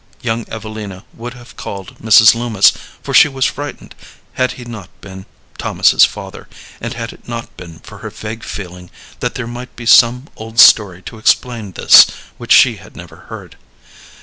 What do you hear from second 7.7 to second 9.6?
for her vague feeling that there